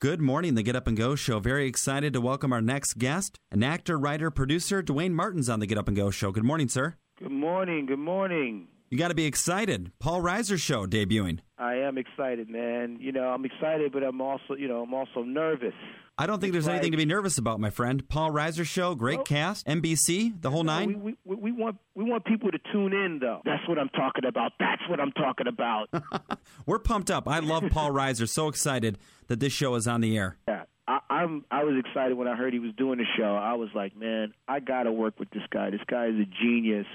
Good 0.00 0.20
morning, 0.20 0.54
the 0.54 0.62
Get 0.62 0.76
Up 0.76 0.86
and 0.86 0.96
Go 0.96 1.16
show. 1.16 1.40
Very 1.40 1.66
excited 1.66 2.12
to 2.12 2.20
welcome 2.20 2.52
our 2.52 2.62
next 2.62 2.98
guest, 2.98 3.40
an 3.50 3.64
actor, 3.64 3.98
writer, 3.98 4.30
producer, 4.30 4.80
Duane 4.80 5.12
Martin's 5.12 5.48
on 5.48 5.58
the 5.58 5.66
Get 5.66 5.76
Up 5.76 5.88
and 5.88 5.96
Go 5.96 6.12
show. 6.12 6.30
Good 6.30 6.44
morning, 6.44 6.68
sir. 6.68 6.94
Good 7.18 7.32
morning. 7.32 7.86
Good 7.86 7.98
morning. 7.98 8.68
You 8.90 8.96
got 8.98 9.08
to 9.08 9.14
be 9.14 9.26
excited. 9.26 9.92
Paul 9.98 10.22
Reiser 10.22 10.58
show 10.58 10.86
debuting. 10.86 11.40
I 11.58 11.74
am 11.74 11.98
excited, 11.98 12.48
man. 12.48 12.98
You 13.00 13.12
know, 13.12 13.28
I'm 13.28 13.44
excited, 13.44 13.92
but 13.92 14.02
I'm 14.02 14.20
also, 14.20 14.54
you 14.56 14.66
know, 14.68 14.82
I'm 14.82 14.94
also 14.94 15.22
nervous. 15.22 15.74
I 16.16 16.26
don't 16.26 16.40
think 16.40 16.52
there's 16.52 16.66
Right. 16.66 16.74
anything 16.76 16.92
to 16.92 16.96
be 16.96 17.04
nervous 17.04 17.36
about, 17.38 17.60
my 17.60 17.70
friend. 17.70 18.08
Paul 18.08 18.30
Reiser 18.32 18.64
show, 18.64 18.94
great 18.94 19.18
Well- 19.18 19.24
cast, 19.24 19.66
NBC, 19.66 20.40
the 20.40 20.50
whole 20.50 20.64
nine. 20.64 21.02
we, 21.02 21.16
we, 21.24 21.36
we 21.36 21.52
want 21.52 21.76
we 21.94 22.04
want 22.04 22.24
people 22.24 22.50
to 22.50 22.58
tune 22.72 22.92
in, 22.92 23.18
though. 23.20 23.40
That's 23.44 23.66
what 23.68 23.78
I'm 23.78 23.88
talking 23.90 24.24
about. 24.24 24.52
That's 24.58 24.82
what 24.88 25.00
I'm 25.00 25.12
talking 25.12 25.46
about. 25.46 25.88
We're 26.66 26.78
pumped 26.78 27.10
up. 27.10 27.28
I 27.28 27.40
love 27.40 27.64
Paul 27.70 27.90
Reiser. 27.92 28.28
So 28.28 28.48
excited 28.48 28.98
that 29.28 29.38
this 29.38 29.52
show 29.52 29.74
is 29.74 29.86
on 29.86 30.00
the 30.00 30.16
air. 30.16 30.38
yeah, 30.48 30.62
I, 30.88 31.00
I'm. 31.10 31.44
I 31.50 31.62
was 31.64 31.74
excited 31.78 32.16
when 32.16 32.26
I 32.26 32.34
heard 32.36 32.52
he 32.52 32.58
was 32.58 32.72
doing 32.76 32.98
the 32.98 33.04
show. 33.16 33.36
I 33.36 33.54
was 33.54 33.68
like, 33.74 33.94
man, 33.96 34.32
I 34.48 34.60
got 34.60 34.84
to 34.84 34.92
work 34.92 35.18
with 35.20 35.30
this 35.30 35.42
guy. 35.50 35.70
This 35.70 35.82
guy 35.86 36.06
is 36.06 36.14
a 36.16 36.24
genius, 36.42 36.86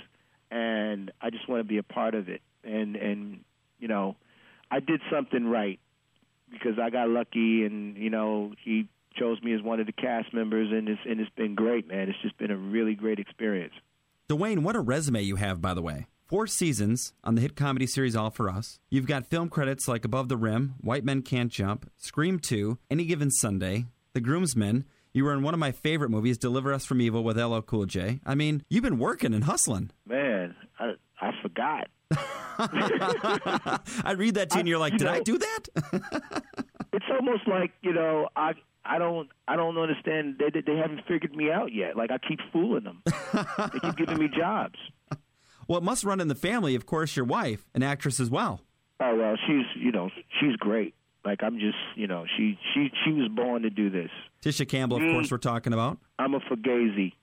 and 0.93 1.11
I 1.21 1.29
just 1.29 1.49
want 1.49 1.59
to 1.59 1.67
be 1.67 1.77
a 1.77 1.83
part 1.83 2.15
of 2.15 2.29
it. 2.29 2.41
And 2.63 2.95
and 2.95 3.43
you 3.79 3.87
know, 3.87 4.15
I 4.71 4.79
did 4.79 5.01
something 5.11 5.45
right 5.45 5.79
because 6.49 6.79
I 6.81 6.89
got 6.89 7.09
lucky, 7.09 7.65
and 7.65 7.97
you 7.97 8.09
know, 8.09 8.53
he 8.63 8.87
chose 9.15 9.41
me 9.41 9.53
as 9.53 9.61
one 9.61 9.79
of 9.79 9.85
the 9.85 9.91
cast 9.91 10.33
members, 10.33 10.69
and 10.71 10.87
it's 10.87 11.01
and 11.05 11.19
it's 11.19 11.29
been 11.35 11.55
great, 11.55 11.87
man. 11.87 12.09
It's 12.09 12.21
just 12.21 12.37
been 12.37 12.51
a 12.51 12.57
really 12.57 12.95
great 12.95 13.19
experience. 13.19 13.73
Duane, 14.29 14.63
what 14.63 14.75
a 14.75 14.79
resume 14.79 15.21
you 15.21 15.35
have, 15.35 15.61
by 15.61 15.73
the 15.73 15.81
way. 15.81 16.07
Four 16.25 16.47
seasons 16.47 17.13
on 17.23 17.35
the 17.35 17.41
hit 17.41 17.55
comedy 17.55 17.85
series 17.85 18.15
All 18.15 18.27
of 18.27 18.39
Us. 18.39 18.79
You've 18.89 19.05
got 19.05 19.27
film 19.27 19.49
credits 19.49 19.87
like 19.87 20.05
Above 20.05 20.29
the 20.29 20.37
Rim, 20.37 20.75
White 20.79 21.03
Men 21.03 21.21
Can't 21.21 21.51
Jump, 21.51 21.91
Scream 21.97 22.39
2, 22.39 22.79
Any 22.89 23.05
Given 23.05 23.29
Sunday, 23.29 23.85
The 24.13 24.21
Groomsmen. 24.21 24.85
You 25.13 25.25
were 25.25 25.33
in 25.33 25.43
one 25.43 25.53
of 25.53 25.59
my 25.59 25.71
favorite 25.71 26.09
movies, 26.09 26.39
Deliver 26.39 26.73
Us 26.73 26.85
from 26.85 27.01
Eva 27.01 27.21
with 27.21 27.37
LL 27.37 27.59
Cool 27.59 27.85
J. 27.85 28.19
I 28.25 28.33
mean, 28.33 28.63
you've 28.67 28.83
been 28.83 28.97
working 28.97 29.33
and 29.33 29.43
hustling. 29.43 29.91
Man, 30.07 30.17
I 30.17 30.23
I 30.23 30.23
forgot. 30.23 30.32
I 34.05 34.13
read 34.17 34.35
that 34.35 34.49
to 34.51 34.55
you 34.57 34.59
and 34.59 34.67
you're 34.67 34.77
like, 34.79 34.93
You 34.93 34.99
did 34.99 35.07
I 35.07 35.17
know- 35.17 35.23
do 35.23 35.37
that? 35.37 35.59
it's 36.93 37.05
almost 37.11 37.47
like 37.47 37.71
you 37.81 37.93
know 37.93 38.29
I 38.35 38.53
I 38.85 38.97
don't 38.99 39.29
I 39.47 39.55
don't 39.55 39.77
understand 39.77 40.35
they 40.39 40.49
they- 40.49 40.61
they 40.65 40.77
haven't 40.77 41.01
figured 41.07 41.35
me 41.35 41.51
out 41.51 41.73
yet. 41.73 41.95
Like 41.97 42.11
I 42.11 42.17
keep 42.17 42.39
fooling 42.51 42.83
them. 42.83 43.01
they 43.05 43.79
keep 43.79 43.95
giving 43.97 44.17
me 44.17 44.29
jobs. 44.35 44.77
well, 45.67 45.77
it 45.79 45.83
must 45.83 46.03
run 46.03 46.19
in 46.19 46.27
the 46.27 46.35
family. 46.35 46.75
Of 46.75 46.85
course, 46.85 47.15
your 47.15 47.25
wife, 47.25 47.65
an 47.73 47.83
actress 47.83 48.19
as 48.19 48.29
well. 48.29 48.61
Oh 48.99 49.15
well, 49.15 49.35
she's 49.47 49.65
you 49.81 49.91
know 49.91 50.09
she's 50.39 50.55
great. 50.57 50.93
Like 51.25 51.41
I'm 51.43 51.57
just 51.59 51.77
you 51.95 52.07
know 52.07 52.25
she 52.37 52.57
she 52.73 52.89
she 53.05 53.11
was 53.13 53.29
born 53.29 53.61
to 53.63 53.69
do 53.69 53.89
this. 53.89 54.09
Tisha 54.43 54.67
Campbell, 54.67 54.97
of 54.97 55.11
course, 55.13 55.31
we're 55.31 55.37
talking 55.37 55.71
about. 55.73 55.97
I'm 56.19 56.33
a 56.33 56.39
fugazi. 56.41 57.13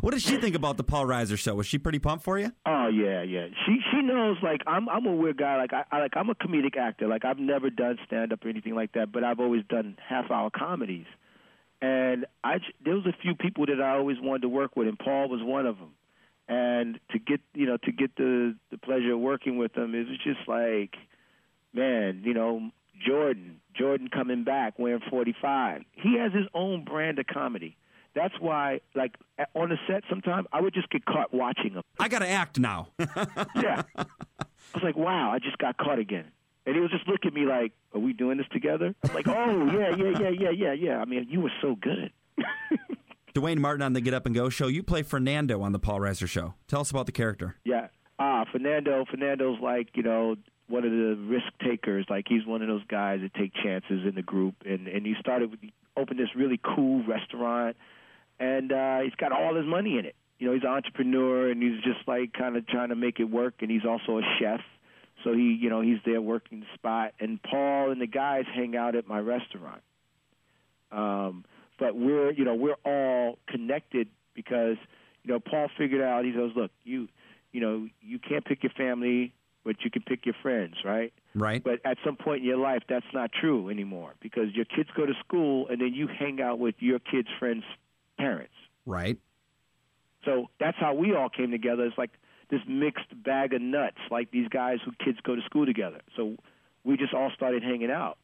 What 0.00 0.12
does 0.12 0.22
she 0.22 0.38
think 0.38 0.54
about 0.54 0.76
the 0.76 0.84
Paul 0.84 1.06
Reiser 1.06 1.38
show? 1.38 1.54
Was 1.54 1.66
she 1.66 1.78
pretty 1.78 1.98
pumped 1.98 2.24
for 2.24 2.38
you? 2.38 2.52
Oh 2.66 2.88
yeah, 2.88 3.22
yeah. 3.22 3.46
She 3.66 3.78
she 3.90 4.02
knows 4.02 4.36
like 4.42 4.62
I'm 4.66 4.88
I'm 4.88 5.06
a 5.06 5.12
weird 5.12 5.36
guy. 5.36 5.56
Like 5.56 5.72
I, 5.72 5.84
I 5.90 6.00
like 6.00 6.12
I'm 6.16 6.30
a 6.30 6.34
comedic 6.34 6.76
actor. 6.76 7.06
Like 7.06 7.24
I've 7.24 7.38
never 7.38 7.70
done 7.70 7.98
stand 8.06 8.32
up 8.32 8.44
or 8.44 8.48
anything 8.48 8.74
like 8.74 8.92
that, 8.92 9.12
but 9.12 9.24
I've 9.24 9.40
always 9.40 9.62
done 9.68 9.96
half 10.06 10.30
hour 10.30 10.50
comedies. 10.50 11.06
And 11.82 12.26
I 12.44 12.58
there 12.84 12.94
was 12.94 13.06
a 13.06 13.14
few 13.22 13.34
people 13.34 13.66
that 13.66 13.80
I 13.80 13.96
always 13.96 14.16
wanted 14.20 14.42
to 14.42 14.48
work 14.48 14.76
with, 14.76 14.88
and 14.88 14.98
Paul 14.98 15.28
was 15.28 15.40
one 15.42 15.66
of 15.66 15.76
them. 15.78 15.92
And 16.48 16.98
to 17.12 17.18
get 17.18 17.40
you 17.54 17.66
know 17.66 17.76
to 17.84 17.92
get 17.92 18.16
the 18.16 18.56
the 18.70 18.78
pleasure 18.78 19.12
of 19.12 19.20
working 19.20 19.58
with 19.58 19.72
it 19.76 19.80
was 19.80 20.18
just 20.24 20.48
like, 20.48 20.96
man, 21.72 22.22
you 22.24 22.34
know, 22.34 22.70
Jordan, 23.06 23.60
Jordan 23.78 24.08
coming 24.08 24.44
back 24.44 24.78
wearing 24.78 25.00
45. 25.10 25.82
He 25.92 26.18
has 26.18 26.32
his 26.32 26.46
own 26.54 26.84
brand 26.84 27.18
of 27.18 27.26
comedy. 27.26 27.76
That's 28.14 28.34
why, 28.40 28.80
like 28.94 29.14
on 29.54 29.68
the 29.68 29.76
set, 29.86 30.02
sometimes 30.10 30.46
I 30.52 30.60
would 30.60 30.74
just 30.74 30.90
get 30.90 31.04
caught 31.04 31.32
watching 31.32 31.74
them. 31.74 31.82
I 31.98 32.08
got 32.08 32.20
to 32.20 32.28
act 32.28 32.58
now. 32.58 32.88
Yeah. 33.56 33.82
I 33.96 34.04
was 34.74 34.82
like, 34.84 34.96
wow, 34.96 35.30
I 35.32 35.38
just 35.38 35.58
got 35.58 35.76
caught 35.78 35.98
again. 35.98 36.26
And 36.66 36.74
he 36.76 36.80
was 36.80 36.90
just 36.90 37.06
looking 37.08 37.28
at 37.28 37.34
me 37.34 37.44
like, 37.46 37.72
are 37.94 37.98
we 38.00 38.12
doing 38.12 38.36
this 38.38 38.46
together? 38.52 38.94
I'm 39.08 39.14
like, 39.14 39.26
oh, 39.26 39.66
yeah, 39.72 39.96
yeah, 39.96 40.18
yeah, 40.20 40.28
yeah, 40.28 40.50
yeah, 40.50 40.72
yeah. 40.72 40.98
I 40.98 41.04
mean, 41.06 41.26
you 41.28 41.40
were 41.40 41.52
so 41.60 41.74
good. 41.80 42.12
Duane 43.34 43.60
Martin 43.60 43.82
on 43.82 43.92
the 43.92 44.00
Get 44.00 44.12
Up 44.14 44.26
and 44.26 44.34
Go 44.34 44.48
show. 44.48 44.66
You 44.66 44.82
play 44.82 45.02
Fernando 45.02 45.62
on 45.62 45.72
the 45.72 45.78
Paul 45.78 46.00
Reiser 46.00 46.28
show. 46.28 46.54
Tell 46.68 46.80
us 46.80 46.90
about 46.90 47.06
the 47.06 47.12
character. 47.12 47.56
yeah. 47.64 47.88
Ah, 48.22 48.44
Fernando, 48.52 49.06
Fernando's 49.10 49.58
like, 49.62 49.88
you 49.96 50.02
know, 50.02 50.36
one 50.68 50.84
of 50.84 50.90
the 50.90 51.16
risk 51.26 51.46
takers. 51.64 52.04
Like, 52.10 52.26
he's 52.28 52.44
one 52.44 52.60
of 52.60 52.68
those 52.68 52.84
guys 52.86 53.20
that 53.22 53.32
take 53.32 53.54
chances 53.54 54.04
in 54.06 54.12
the 54.14 54.20
group. 54.20 54.56
And, 54.66 54.86
and 54.88 55.06
he 55.06 55.14
started, 55.18 55.50
with, 55.50 55.60
opened 55.96 56.20
this 56.20 56.28
really 56.36 56.60
cool 56.62 57.02
restaurant, 57.06 57.76
and 58.40 58.72
uh, 58.72 59.00
he's 59.00 59.14
got 59.14 59.30
all 59.30 59.54
his 59.54 59.66
money 59.66 59.98
in 59.98 60.06
it. 60.06 60.16
You 60.38 60.48
know, 60.48 60.54
he's 60.54 60.62
an 60.62 60.70
entrepreneur, 60.70 61.50
and 61.50 61.62
he's 61.62 61.80
just 61.84 62.08
like 62.08 62.32
kind 62.32 62.56
of 62.56 62.66
trying 62.66 62.88
to 62.88 62.96
make 62.96 63.20
it 63.20 63.24
work, 63.24 63.54
and 63.60 63.70
he's 63.70 63.84
also 63.84 64.18
a 64.18 64.22
chef. 64.40 64.60
So 65.22 65.34
he, 65.34 65.58
you 65.60 65.68
know, 65.68 65.82
he's 65.82 65.98
there 66.06 66.22
working 66.22 66.60
the 66.60 66.66
spot, 66.74 67.12
and 67.20 67.40
Paul 67.42 67.90
and 67.92 68.00
the 68.00 68.06
guys 68.06 68.44
hang 68.52 68.74
out 68.74 68.96
at 68.96 69.06
my 69.06 69.18
restaurant. 69.18 69.82
Um, 70.90 71.44
but 71.78 71.94
we're, 71.94 72.32
you 72.32 72.44
know, 72.44 72.54
we're 72.54 72.78
all 72.84 73.38
connected 73.46 74.08
because, 74.34 74.76
you 75.22 75.32
know, 75.32 75.38
Paul 75.38 75.68
figured 75.76 76.02
out. 76.02 76.24
He 76.24 76.32
goes, 76.32 76.52
look, 76.56 76.70
you, 76.84 77.08
you 77.52 77.60
know, 77.60 77.86
you 78.00 78.18
can't 78.18 78.44
pick 78.44 78.62
your 78.62 78.72
family, 78.72 79.34
but 79.62 79.76
you 79.84 79.90
can 79.90 80.02
pick 80.02 80.24
your 80.24 80.34
friends, 80.42 80.76
right? 80.84 81.12
Right? 81.34 81.62
But 81.62 81.80
at 81.84 81.98
some 82.02 82.16
point 82.16 82.40
in 82.40 82.46
your 82.46 82.56
life, 82.56 82.82
that's 82.88 83.06
not 83.12 83.30
true 83.38 83.68
anymore 83.68 84.14
because 84.20 84.54
your 84.54 84.64
kids 84.64 84.88
go 84.96 85.04
to 85.04 85.12
school, 85.24 85.68
and 85.68 85.80
then 85.80 85.92
you 85.92 86.08
hang 86.08 86.40
out 86.40 86.58
with 86.58 86.76
your 86.78 86.98
kids' 86.98 87.28
friends' 87.38 87.64
parents. 88.20 88.54
Right. 88.86 89.18
So 90.24 90.46
that's 90.58 90.76
how 90.78 90.94
we 90.94 91.14
all 91.14 91.28
came 91.28 91.50
together. 91.50 91.84
It's 91.84 91.96
like 91.98 92.10
this 92.50 92.60
mixed 92.68 93.22
bag 93.22 93.54
of 93.54 93.62
nuts, 93.62 93.96
like 94.10 94.30
these 94.30 94.48
guys 94.48 94.78
who 94.84 94.92
kids 95.04 95.18
go 95.22 95.34
to 95.34 95.42
school 95.42 95.66
together. 95.66 96.00
So 96.16 96.36
we 96.84 96.96
just 96.96 97.14
all 97.14 97.30
started 97.34 97.62
hanging 97.62 97.90
out. 97.90 98.18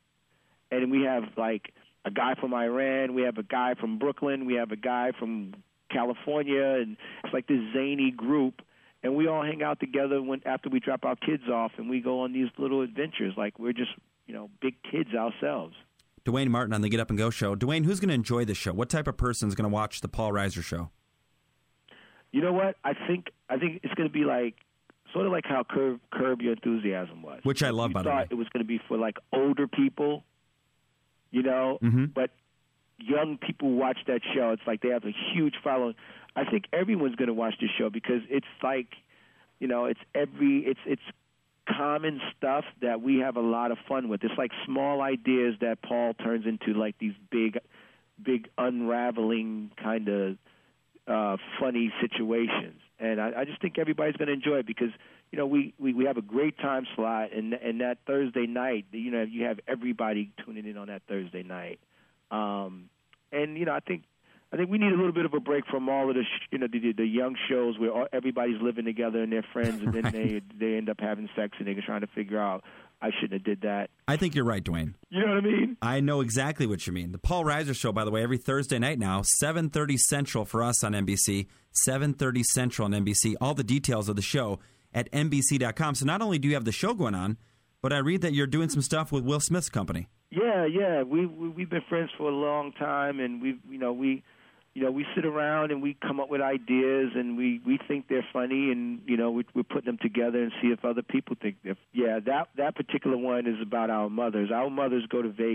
And 0.71 0.91
we 0.91 1.03
have 1.03 1.25
like 1.37 1.73
a 2.05 2.11
guy 2.11 2.35
from 2.41 2.53
Iran, 2.53 3.15
we 3.15 3.23
have 3.23 3.39
a 3.39 3.43
guy 3.43 3.75
from 3.75 3.99
Brooklyn, 3.99 4.47
we 4.47 4.55
have 4.55 4.73
a 4.73 4.77
guy 4.77 5.12
from 5.19 5.55
California, 5.91 6.62
and 6.65 6.97
it's 7.25 7.33
like 7.33 7.47
this 7.47 7.61
zany 7.73 8.11
group. 8.11 8.62
And 9.03 9.15
we 9.15 9.29
all 9.29 9.43
hang 9.43 9.62
out 9.62 9.79
together 9.79 10.21
when 10.21 10.41
after 10.45 10.69
we 10.69 10.81
drop 10.81 11.05
our 11.05 11.15
kids 11.15 11.45
off, 11.49 11.73
and 11.79 11.89
we 11.89 12.01
go 12.01 12.21
on 12.21 12.33
these 12.33 12.49
little 12.59 12.83
adventures. 12.83 13.35
Like 13.37 13.59
we're 13.59 13.73
just 13.73 13.93
you 14.27 14.35
know 14.35 14.51
big 14.61 14.75
kids 14.83 15.11
ourselves. 15.15 15.75
Duane 16.26 16.50
Martin 16.50 16.75
on 16.75 16.81
the 16.81 16.88
Get 16.88 16.98
Up 16.98 17.09
and 17.09 17.16
Go 17.16 17.31
show. 17.31 17.54
Duane, 17.54 17.84
who's 17.84 18.00
going 18.00 18.09
to 18.09 18.14
enjoy 18.14 18.44
this 18.44 18.59
show? 18.59 18.72
What 18.72 18.91
type 18.91 19.06
of 19.06 19.16
person 19.16 19.48
is 19.48 19.54
going 19.54 19.62
to 19.70 19.72
watch 19.72 20.00
the 20.00 20.09
Paul 20.09 20.32
Reiser 20.32 20.60
show? 20.62 20.91
You 22.32 22.41
know 22.42 22.53
what? 22.53 22.75
I 22.84 22.94
think 23.06 23.31
I 23.48 23.56
think 23.59 23.81
it's 23.84 23.94
going 23.94 24.09
to 24.09 24.12
be 24.12 24.25
like 24.25 24.54
sort 25.12 25.25
of 25.26 25.31
like 25.32 25.44
how 25.47 25.62
Curb, 25.62 26.00
Curb 26.12 26.42
Your 26.42 26.54
Enthusiasm 26.54 27.22
was, 27.22 27.41
Which 27.44 27.62
I 27.62 27.70
love, 27.70 27.91
We 27.91 27.94
by 27.94 28.03
the 28.03 28.10
thought 28.10 28.16
way. 28.25 28.28
it 28.32 28.34
was 28.34 28.48
going 28.48 28.64
to 28.64 28.66
be 28.69 28.81
for 28.88 28.98
like 28.98 29.19
older 29.32 29.69
people, 29.69 30.25
you 31.31 31.44
know, 31.44 31.78
Mhm. 31.81 32.12
but 32.12 32.31
young 32.98 33.38
people 33.38 33.70
watch 33.70 33.98
that 34.08 34.22
show. 34.34 34.50
It's 34.50 34.66
like 34.66 34.81
they 34.82 34.88
have 34.88 35.04
a 35.04 35.14
huge 35.32 35.54
following. 35.62 35.94
I 36.34 36.44
think 36.44 36.64
everyone's 36.72 37.14
going 37.14 37.28
to 37.28 37.34
watch 37.34 37.54
this 37.60 37.70
show 37.78 37.88
because 37.88 38.22
it's 38.28 38.47
like, 38.64 38.88
you 39.60 39.69
know, 39.69 39.84
it's 39.84 40.00
every 40.12 40.66
it's 40.66 40.81
it's 40.87 41.03
common 41.69 42.21
stuff 42.37 42.65
that 42.81 43.00
we 43.03 43.19
have 43.19 43.37
a 43.37 43.41
lot 43.41 43.71
of 43.71 43.78
fun 43.88 44.09
with. 44.09 44.22
It's 44.25 44.37
like 44.38 44.53
small 44.65 45.03
ideas 45.03 45.54
that 45.60 45.82
Paul 45.82 46.15
turns 46.15 46.47
into 46.47 46.78
like 46.78 46.97
these 46.99 47.15
big, 47.31 47.59
big 48.22 48.49
unraveling 48.56 49.71
kind 49.82 50.09
of 50.09 50.37
uh, 51.06 51.37
funny 51.60 51.93
situations. 52.00 52.81
And 52.99 53.21
I, 53.21 53.32
I 53.38 53.44
just 53.44 53.60
think 53.60 53.78
everybody's 53.78 54.16
going 54.16 54.28
to 54.28 54.34
enjoy 54.34 54.59
it 54.59 54.66
because 54.66 54.91
you 55.31 55.38
know 55.38 55.47
we, 55.47 55.75
we 55.78 55.93
we 55.93 56.05
have 56.06 56.16
a 56.16 56.22
great 56.22 56.56
time 56.59 56.87
slot, 56.94 57.32
and 57.32 57.53
and 57.53 57.81
that 57.81 57.99
Thursday 58.06 58.47
night, 58.47 58.87
you 58.93 59.10
know, 59.10 59.22
you 59.22 59.44
have 59.44 59.60
everybody 59.69 60.32
tuning 60.44 60.66
in 60.66 60.76
on 60.76 60.88
that 60.88 61.03
Thursday 61.09 61.43
night. 61.43 61.79
Um, 62.31 62.88
and 63.32 63.58
you 63.58 63.67
know, 63.67 63.73
I 63.73 63.81
think 63.81 64.05
I 64.52 64.56
think 64.56 64.70
we 64.70 64.78
need 64.78 64.93
a 64.93 64.96
little 64.96 65.12
bit 65.12 65.25
of 65.25 65.34
a 65.34 65.40
break 65.40 65.64
from 65.66 65.88
all 65.88 66.08
of 66.08 66.14
the 66.14 66.22
sh- 66.22 66.46
you 66.52 66.58
know 66.58 66.66
the, 66.70 66.78
the, 66.78 66.93
the 66.93 67.06
young 67.06 67.37
shows 67.48 67.78
where 67.78 67.90
all, 67.90 68.06
everybody's 68.12 68.60
living 68.62 68.84
together 68.84 69.22
and 69.22 69.32
they're 69.32 69.44
friends, 69.52 69.82
and 69.82 69.93
then 69.93 70.02
Right. 70.04 70.12
they 70.12 70.40
they 70.58 70.76
end 70.76 70.88
up 70.88 71.00
having 71.00 71.28
sex 71.37 71.56
and 71.58 71.66
they're 71.66 71.82
trying 71.84 72.02
to 72.02 72.06
figure 72.08 72.40
out 72.40 72.62
I 73.02 73.10
shouldn't 73.10 73.32
have 73.34 73.44
did 73.44 73.60
that. 73.62 73.90
I 74.08 74.16
think 74.16 74.34
you're 74.34 74.44
right, 74.46 74.64
Duane. 74.64 74.94
You 75.10 75.20
know 75.20 75.34
what 75.34 75.38
I 75.38 75.40
mean? 75.46 75.76
I 75.82 76.00
know 76.00 76.20
exactly 76.22 76.66
what 76.66 76.87
you 76.87 76.93
mean. 76.94 77.12
The 77.12 77.19
Paul 77.19 77.44
Reiser 77.44 77.75
show, 77.76 77.93
by 77.93 78.04
the 78.06 78.10
way, 78.10 78.22
every 78.22 78.38
Thursday 78.38 78.78
night 78.78 78.98
now, 78.98 79.22
7:30 79.43 79.98
Central 79.98 80.44
for 80.44 80.62
us 80.62 80.82
on 80.84 80.93
NBC, 80.93 81.48
7:30 81.87 82.43
Central 82.44 82.87
on 82.87 82.93
NBC. 82.93 83.34
All 83.40 83.52
the 83.54 83.64
details 83.64 84.08
of 84.08 84.16
the 84.16 84.22
show 84.22 84.60
at 84.94 85.10
NBC.com. 85.12 85.96
So 85.96 86.06
not 86.06 86.22
only 86.22 86.38
do 86.38 86.48
you 86.48 86.54
have 86.54 86.64
the 86.64 86.72
show 86.72 86.94
going 86.94 87.14
on, 87.14 87.37
but 87.82 87.93
I 87.93 87.98
read 87.98 88.22
that 88.22 88.32
you're 88.32 88.46
doing 88.46 88.69
some 88.70 88.81
stuff 88.82 89.12
with 89.12 89.25
Will 89.25 89.40
Smith's 89.40 89.69
company. 89.69 90.08
Yeah, 90.31 90.66
yeah. 90.66 91.02
We, 91.02 91.26
we 91.26 91.48
we've 91.50 91.70
been 91.70 91.82
friends 91.88 92.10
for 92.16 92.28
a 92.31 92.34
long 92.34 92.72
time, 92.72 93.20
and 93.20 93.43
we've 93.43 93.58
you 93.69 93.78
know 93.78 93.93
we 93.93 94.22
you 94.76 94.82
know, 94.82 94.90
we 94.90 95.06
sit 95.14 95.25
around 95.25 95.70
and 95.73 95.81
we 95.81 95.96
come 96.06 96.20
up 96.20 96.28
with 96.28 96.43
ideas 96.43 97.12
and 97.14 97.38
we 97.38 97.62
we 97.64 97.78
think 97.88 98.08
they're 98.08 98.26
funny 98.31 98.70
and 98.70 99.00
you 99.06 99.17
know 99.17 99.31
we 99.31 99.46
we 99.55 99.62
put 99.62 99.87
them 99.87 99.96
together 100.02 100.43
and 100.43 100.52
see 100.61 100.69
if 100.69 100.84
other 100.84 101.00
people 101.00 101.34
think 101.40 101.56
they're 101.64 101.78
yeah 101.94 102.20
that 102.26 102.49
that 102.58 102.76
particular 102.76 103.17
one 103.17 103.46
is 103.46 103.56
about 103.62 103.88
our 103.88 104.11
mothers. 104.11 104.50
Our 104.52 104.69
mothers 104.69 105.06
go 105.08 105.23
to 105.23 105.31
Vegas 105.31 105.44